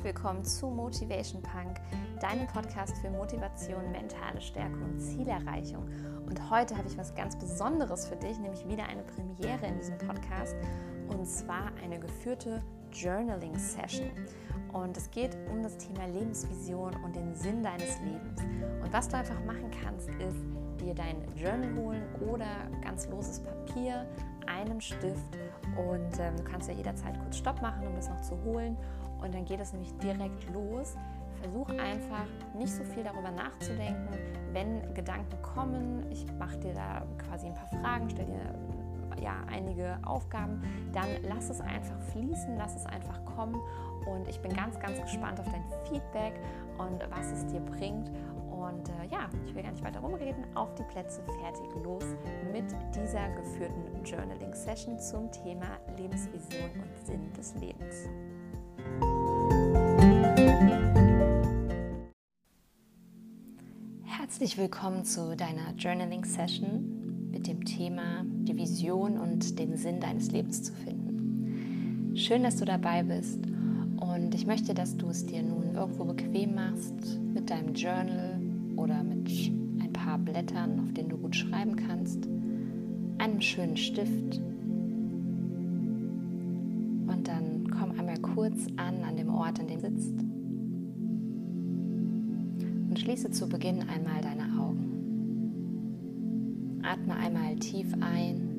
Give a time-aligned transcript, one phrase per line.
[0.00, 1.78] herzlich willkommen zu Motivation Punk,
[2.22, 5.86] deinem Podcast für Motivation, mentale Stärke und Zielerreichung.
[6.26, 9.98] Und heute habe ich was ganz Besonderes für dich, nämlich wieder eine Premiere in diesem
[9.98, 10.56] Podcast
[11.08, 14.10] und zwar eine geführte Journaling Session.
[14.72, 18.40] Und es geht um das Thema Lebensvision und den Sinn deines Lebens.
[18.82, 20.38] Und was du einfach machen kannst, ist
[20.80, 22.46] dir dein Journal holen oder
[22.82, 24.06] ganz loses Papier,
[24.48, 25.36] einen Stift
[25.76, 28.76] und ähm, du kannst ja jederzeit kurz Stopp machen, um das noch zu holen.
[29.20, 30.96] Und dann geht es nämlich direkt los.
[31.42, 34.08] Versuch einfach nicht so viel darüber nachzudenken.
[34.52, 38.54] Wenn Gedanken kommen, ich mache dir da quasi ein paar Fragen, stell dir
[39.20, 43.60] ja, einige Aufgaben, dann lass es einfach fließen, lass es einfach kommen
[44.06, 46.34] und ich bin ganz, ganz gespannt auf dein Feedback
[46.78, 48.10] und was es dir bringt
[48.60, 50.44] und äh, ja, ich will gar nicht weiter rumreden.
[50.54, 52.04] Auf die Plätze, fertig, los
[52.52, 58.08] mit dieser geführten Journaling-Session zum Thema Lebensvision und Sinn des Lebens.
[64.04, 70.62] Herzlich willkommen zu deiner Journaling-Session mit dem Thema die Vision und den Sinn deines Lebens
[70.62, 72.16] zu finden.
[72.16, 73.40] Schön, dass du dabei bist
[74.00, 78.39] und ich möchte, dass du es dir nun irgendwo bequem machst mit deinem Journal
[78.80, 79.28] oder mit
[79.80, 82.26] ein paar Blättern, auf denen du gut schreiben kannst,
[83.18, 84.40] einem schönen Stift.
[87.06, 90.14] Und dann komm einmal kurz an an dem Ort, an dem du sitzt.
[92.88, 94.86] Und schließe zu Beginn einmal deine Augen.
[96.82, 98.49] Atme einmal tief ein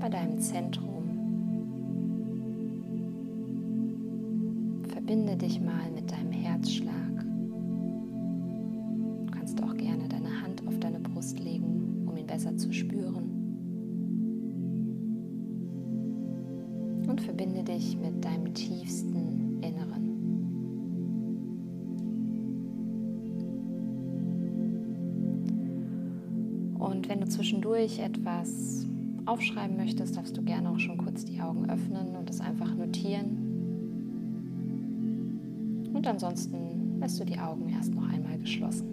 [0.00, 0.86] bei deinem Zentrum.
[4.88, 7.24] Verbinde dich mal mit deinem Herzschlag.
[9.26, 13.30] Du kannst auch gerne deine Hand auf deine Brust legen, um ihn besser zu spüren.
[17.06, 19.87] Und verbinde dich mit deinem tiefsten Inneren.
[26.98, 28.84] Und wenn du zwischendurch etwas
[29.24, 33.36] aufschreiben möchtest, darfst du gerne auch schon kurz die Augen öffnen und es einfach notieren.
[35.94, 38.88] Und ansonsten lässt du die Augen erst noch einmal geschlossen.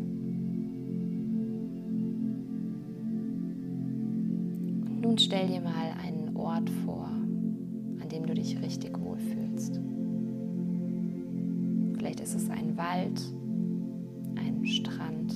[4.85, 9.81] Und nun stell dir mal einen Ort vor, an dem du dich richtig wohlfühlst.
[11.97, 13.19] Vielleicht ist es ein Wald,
[14.35, 15.33] ein Strand,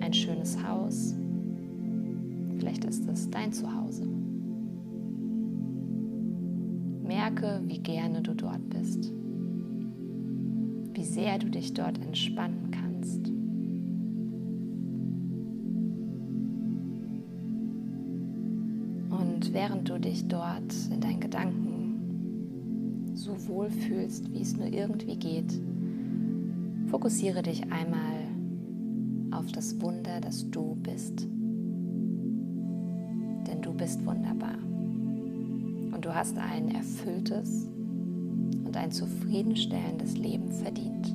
[0.00, 1.14] ein schönes Haus
[2.60, 4.06] Vielleicht ist es dein Zuhause.
[7.02, 9.14] Merke, wie gerne du dort bist,
[10.92, 13.28] wie sehr du dich dort entspannen kannst.
[19.08, 25.16] Und während du dich dort in deinen Gedanken so wohl fühlst, wie es nur irgendwie
[25.16, 25.58] geht,
[26.88, 28.19] fokussiere dich einmal
[29.40, 31.26] auf das Wunder, das du bist
[33.80, 34.58] bist wunderbar.
[35.92, 37.66] Und du hast ein erfülltes
[38.62, 41.08] und ein zufriedenstellendes Leben verdient.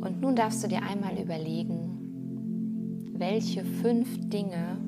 [0.00, 4.78] Und nun darfst du dir einmal überlegen, welche fünf Dinge,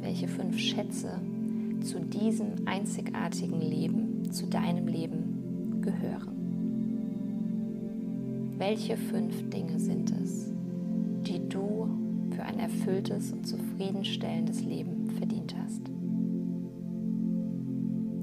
[0.00, 1.20] welche fünf Schätze
[1.84, 5.35] zu diesem einzigartigen Leben, zu deinem Leben
[5.86, 6.36] gehören.
[8.58, 10.52] Welche fünf Dinge sind es,
[11.22, 11.88] die du
[12.34, 15.88] für ein erfülltes und zufriedenstellendes Leben verdient hast?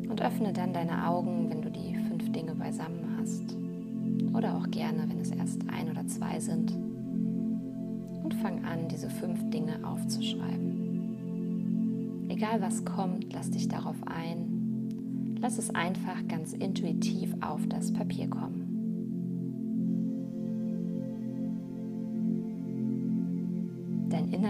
[0.09, 3.55] Und öffne dann deine Augen, wenn du die fünf Dinge beisammen hast.
[4.35, 6.71] Oder auch gerne, wenn es erst ein oder zwei sind.
[8.23, 10.73] Und fang an, diese fünf Dinge aufzuschreiben.
[12.29, 14.52] Egal was kommt, lass dich darauf ein.
[15.43, 18.73] Lass es einfach ganz intuitiv auf das Papier kommen.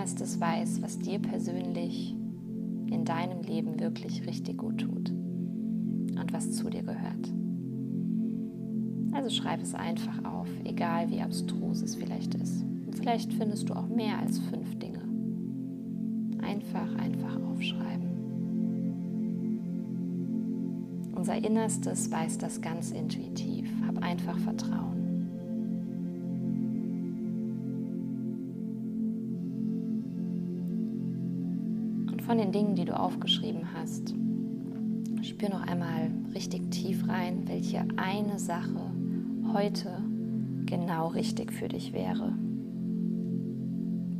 [0.04, 2.14] Innerstes weiß, was dir persönlich
[2.92, 7.34] in deinem Leben wirklich richtig gut tut und was zu dir gehört.
[9.14, 12.64] Also schreib es einfach auf, egal wie abstrus es vielleicht ist.
[12.64, 15.04] Und vielleicht findest du auch mehr als fünf Dinge.
[16.42, 18.03] Einfach, einfach aufschreiben.
[21.24, 23.66] Unser Innerstes weiß das ganz intuitiv.
[23.88, 24.92] Hab einfach Vertrauen.
[32.26, 34.14] von den Dingen, die du aufgeschrieben hast,
[35.22, 38.92] Spür noch einmal richtig tief rein, welche eine Sache
[39.54, 40.04] heute
[40.66, 42.34] genau richtig für dich wäre.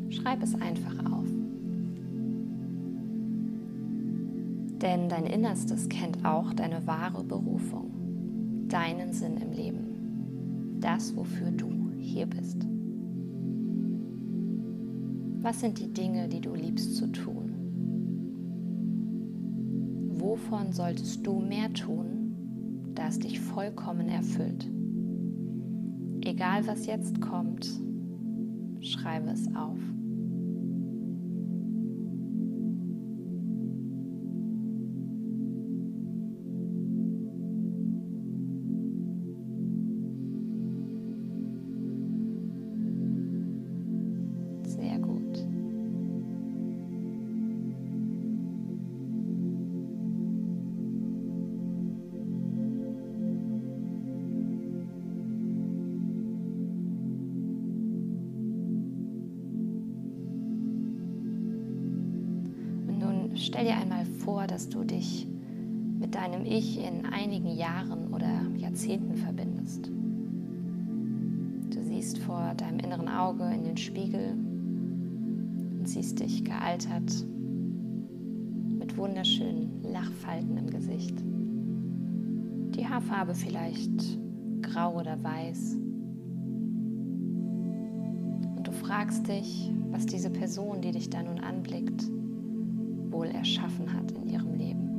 [0.10, 1.33] Schreib es einfach auf.
[4.84, 11.90] Denn dein Innerstes kennt auch deine wahre Berufung, deinen Sinn im Leben, das, wofür du
[11.98, 12.68] hier bist.
[15.42, 17.54] Was sind die Dinge, die du liebst zu tun?
[20.10, 24.70] Wovon solltest du mehr tun, da es dich vollkommen erfüllt?
[26.26, 27.70] Egal was jetzt kommt,
[28.82, 29.80] schreibe es auf.
[64.24, 65.28] Vor, dass du dich
[66.00, 69.92] mit deinem Ich in einigen Jahren oder Jahrzehnten verbindest.
[71.70, 74.32] Du siehst vor deinem inneren Auge in den Spiegel
[75.78, 77.26] und siehst dich gealtert
[78.80, 81.16] mit wunderschönen Lachfalten im Gesicht.
[82.76, 84.20] Die Haarfarbe vielleicht
[84.62, 85.78] grau oder weiß.
[88.56, 92.10] Und du fragst dich, was diese Person, die dich da nun anblickt,
[93.14, 94.90] wohl erschaffen hat in ihrem Leben.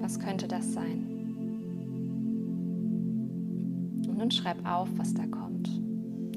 [0.00, 1.06] Was könnte das sein?
[4.08, 5.70] Und nun schreib auf, was da kommt,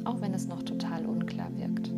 [0.03, 1.91] auch wenn es noch total unklar wirkt.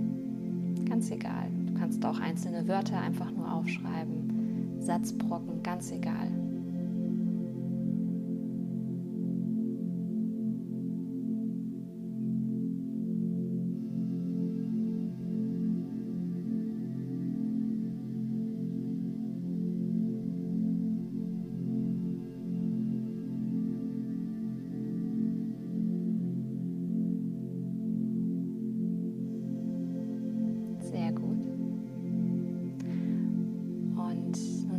[0.86, 6.28] Ganz egal, du kannst auch einzelne Wörter einfach nur aufschreiben, Satzbrocken, ganz egal.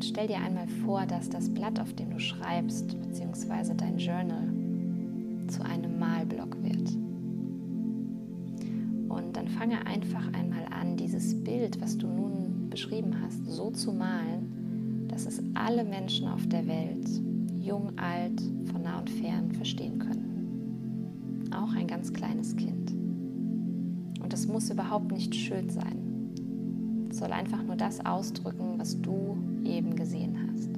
[0.04, 4.48] Stell dir einmal vor, dass das Blatt, auf dem du schreibst, beziehungsweise dein Journal,
[5.48, 6.96] zu einem Malblock wird.
[9.08, 13.92] Und dann fange einfach einmal an, dieses Bild, was du nun beschrieben hast, so zu
[13.92, 17.08] malen, dass es alle Menschen auf der Welt,
[17.58, 21.48] jung, alt, von nah und fern, verstehen können.
[21.52, 22.92] Auch ein ganz kleines Kind.
[24.22, 27.08] Und es muss überhaupt nicht schön sein.
[27.10, 30.70] Es soll einfach nur das ausdrücken, was du eben gesehen hast.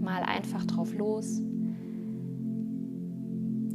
[0.00, 1.40] Mal einfach drauf los.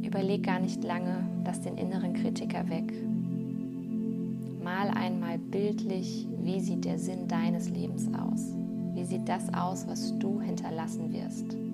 [0.02, 2.92] Überleg gar nicht lange, lass den inneren Kritiker weg.
[4.62, 8.56] Mal einmal bildlich, wie sieht der Sinn deines Lebens aus?
[8.94, 11.65] Wie sieht das aus, was du hinterlassen wirst?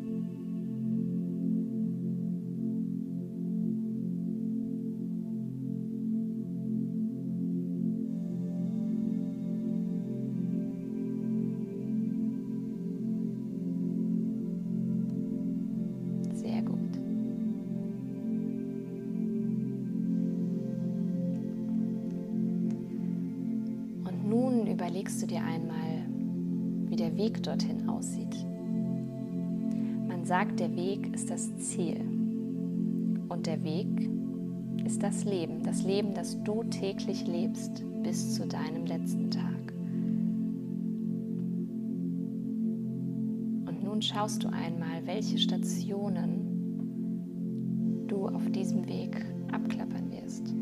[24.83, 26.03] Überlegst du dir einmal,
[26.89, 28.35] wie der Weg dorthin aussieht.
[30.09, 32.01] Man sagt, der Weg ist das Ziel
[33.29, 34.11] und der Weg
[34.85, 39.73] ist das Leben, das Leben, das du täglich lebst bis zu deinem letzten Tag.
[43.69, 46.49] Und nun schaust du einmal, welche Stationen
[48.09, 50.53] du auf diesem Weg abklappern wirst.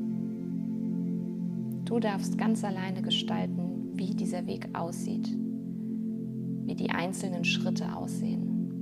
[1.87, 3.70] Du darfst ganz alleine gestalten,
[4.01, 5.29] wie dieser Weg aussieht,
[6.65, 8.73] wie die einzelnen Schritte aussehen,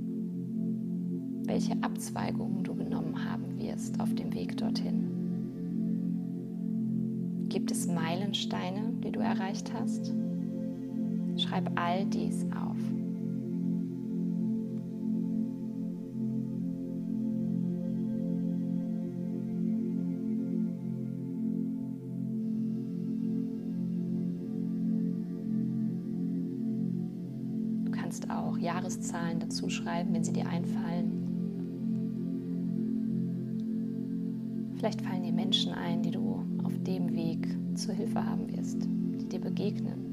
[1.45, 5.09] welche Abzweigungen du genommen haben wirst auf dem Weg dorthin.
[7.49, 10.13] Gibt es Meilensteine, die du erreicht hast?
[11.35, 12.68] Schreib all dies auf.
[28.59, 31.25] Auch Jahreszahlen dazu schreiben, wenn sie dir einfallen.
[34.75, 38.77] Vielleicht fallen dir Menschen ein, die du auf dem Weg zur Hilfe haben wirst,
[39.19, 40.05] die dir begegnen.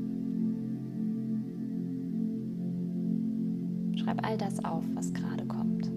[3.96, 5.90] Schreib all das auf, was gerade kommt.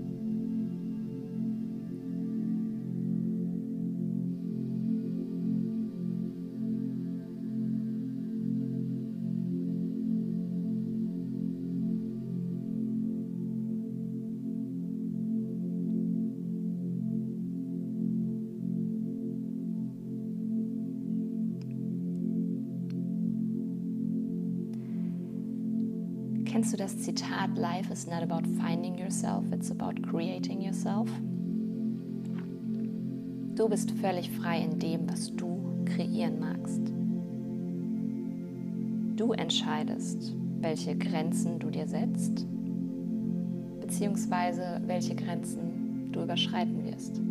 [26.59, 31.09] Kennst du das Zitat Life is not about finding yourself, it's about creating yourself?
[33.55, 36.81] Du bist völlig frei in dem, was du kreieren magst.
[39.15, 42.45] Du entscheidest, welche Grenzen du dir setzt,
[43.79, 47.21] beziehungsweise welche Grenzen du überschreiten wirst.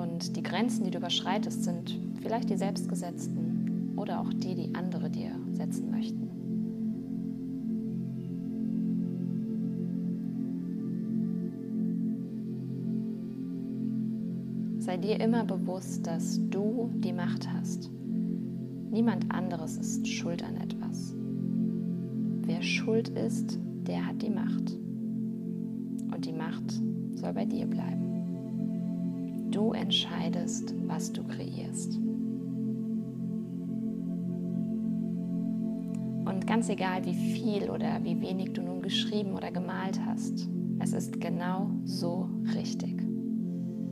[0.00, 3.49] Und die Grenzen, die du überschreitest, sind vielleicht die selbstgesetzten
[4.00, 6.30] oder auch die, die andere dir setzen möchten.
[14.78, 17.90] Sei dir immer bewusst, dass du die Macht hast.
[18.90, 21.14] Niemand anderes ist schuld an etwas.
[22.46, 24.78] Wer schuld ist, der hat die Macht.
[26.12, 26.80] Und die Macht
[27.14, 29.50] soll bei dir bleiben.
[29.50, 32.00] Du entscheidest, was du kreierst.
[36.50, 40.48] Ganz egal, wie viel oder wie wenig du nun geschrieben oder gemalt hast,
[40.80, 43.00] es ist genau so richtig.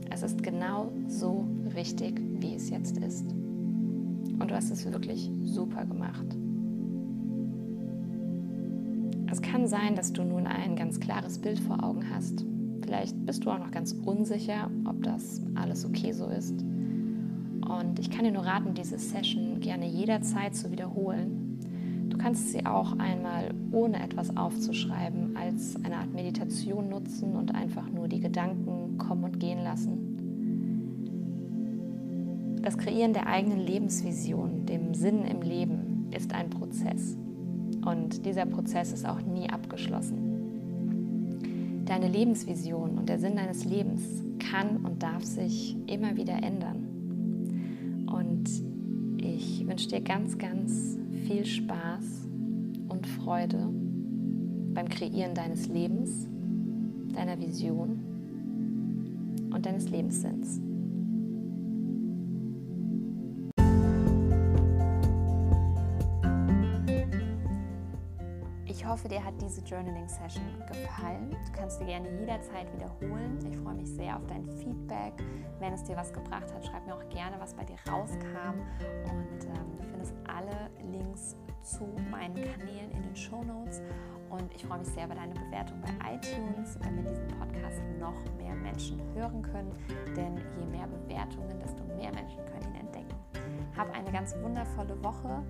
[0.09, 3.31] Es ist genau so richtig, wie es jetzt ist.
[3.31, 6.25] Und du hast es wirklich super gemacht.
[9.31, 12.43] Es kann sein, dass du nun ein ganz klares Bild vor Augen hast.
[12.81, 16.61] Vielleicht bist du auch noch ganz unsicher, ob das alles okay so ist.
[16.61, 21.38] Und ich kann dir nur raten, diese Session gerne jederzeit zu wiederholen,
[22.19, 28.07] kannst sie auch einmal ohne etwas aufzuschreiben als eine Art Meditation nutzen und einfach nur
[28.07, 30.09] die Gedanken kommen und gehen lassen.
[32.61, 37.17] Das Kreieren der eigenen Lebensvision, dem Sinn im Leben, ist ein Prozess.
[37.85, 40.25] Und dieser Prozess ist auch nie abgeschlossen.
[41.85, 44.03] Deine Lebensvision und der Sinn deines Lebens
[44.39, 48.05] kann und darf sich immer wieder ändern.
[48.13, 48.49] Und
[49.17, 50.98] ich wünsche dir ganz, ganz
[51.29, 52.27] viel Spaß
[52.87, 53.69] und Freude
[54.73, 56.27] beim Kreieren deines Lebens,
[57.13, 57.99] deiner Vision
[59.53, 60.59] und deines Lebenssinns.
[68.65, 71.29] Ich hoffe, dir hat diese Journaling-Session gefallen.
[71.29, 73.37] Du kannst sie gerne jederzeit wiederholen.
[73.47, 75.13] Ich freue mich sehr auf dein Feedback.
[75.59, 78.57] Wenn es dir was gebracht hat, schreib mir auch gerne, was bei dir rauskam.
[79.03, 80.71] Und ähm, du findest alle
[81.69, 83.81] zu meinen Kanälen in den Show Notes.
[84.29, 88.55] Und ich freue mich sehr über deine Bewertung bei iTunes, damit diesen Podcast noch mehr
[88.55, 89.71] Menschen hören können.
[90.15, 93.15] Denn je mehr Bewertungen, desto mehr Menschen können ihn entdecken.
[93.75, 95.43] Hab eine ganz wundervolle Woche.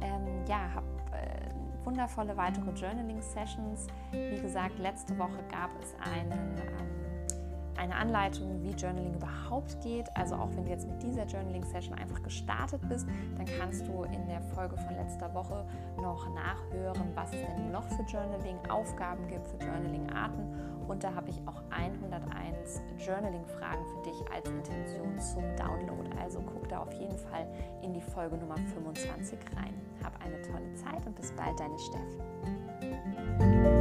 [0.00, 3.88] Ähm, ja, hab äh, wundervolle weitere Journaling-Sessions.
[4.12, 6.56] Wie gesagt, letzte Woche gab es einen.
[6.58, 6.99] Ähm,
[7.80, 10.06] eine Anleitung, wie Journaling überhaupt geht.
[10.14, 14.26] Also auch wenn du jetzt mit dieser Journaling-Session einfach gestartet bist, dann kannst du in
[14.26, 15.64] der Folge von letzter Woche
[15.96, 20.42] noch nachhören, was es denn noch für Journaling-Aufgaben gibt, für Journaling-Arten.
[20.88, 26.10] Und da habe ich auch 101 Journaling-Fragen für dich als Intention zum Download.
[26.20, 27.46] Also guck da auf jeden Fall
[27.82, 29.72] in die Folge Nummer 25 rein.
[30.04, 33.79] Hab eine tolle Zeit und bis bald, deine Steff.